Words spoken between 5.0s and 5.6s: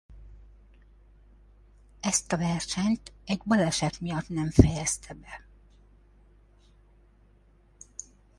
be.